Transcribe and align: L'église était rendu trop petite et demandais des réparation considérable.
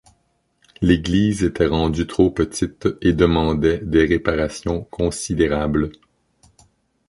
L'église 0.81 1.43
était 1.43 1.67
rendu 1.67 2.07
trop 2.07 2.31
petite 2.31 2.87
et 3.01 3.13
demandais 3.13 3.77
des 3.83 4.03
réparation 4.07 4.85
considérable. 4.85 5.91